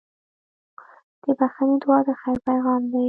د 1.23 1.25
بښنې 1.37 1.75
دعا 1.81 1.99
د 2.07 2.09
خیر 2.21 2.37
پیغام 2.47 2.81
دی. 2.91 2.99